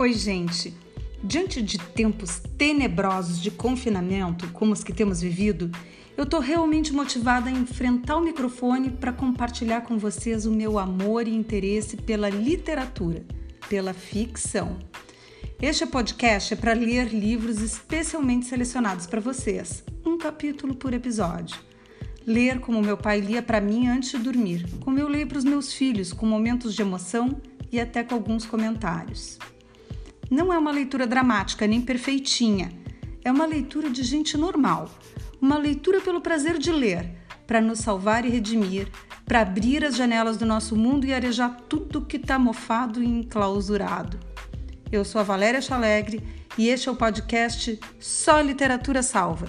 [0.00, 0.72] Oi, gente!
[1.24, 5.72] Diante de tempos tenebrosos de confinamento, como os que temos vivido,
[6.16, 11.26] eu estou realmente motivada a enfrentar o microfone para compartilhar com vocês o meu amor
[11.26, 13.26] e interesse pela literatura,
[13.68, 14.78] pela ficção.
[15.60, 21.58] Este podcast é para ler livros especialmente selecionados para vocês, um capítulo por episódio.
[22.24, 25.44] Ler como meu pai lia para mim antes de dormir, como eu leio para os
[25.44, 27.42] meus filhos, com momentos de emoção
[27.72, 29.40] e até com alguns comentários.
[30.30, 32.70] Não é uma leitura dramática nem perfeitinha.
[33.24, 34.90] É uma leitura de gente normal.
[35.40, 37.10] Uma leitura pelo prazer de ler,
[37.46, 38.88] para nos salvar e redimir,
[39.24, 44.18] para abrir as janelas do nosso mundo e arejar tudo que está mofado e enclausurado.
[44.92, 46.22] Eu sou a Valéria Chalegre
[46.58, 49.46] e este é o podcast Só Literatura Salva.